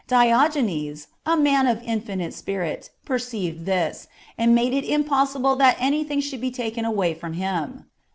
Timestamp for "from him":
7.19-7.85